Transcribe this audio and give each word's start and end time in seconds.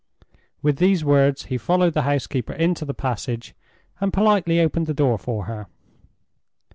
With 0.63 0.77
those 0.77 1.03
words, 1.03 1.43
he 1.43 1.59
followed 1.59 1.93
the 1.93 2.01
housekeeper 2.01 2.53
into 2.53 2.85
the 2.85 2.93
passage, 2.95 3.53
and 3.99 4.11
politely 4.11 4.59
opened 4.59 4.87
the 4.87 4.95
door 4.95 5.19
for 5.19 5.45
her. 5.45 5.67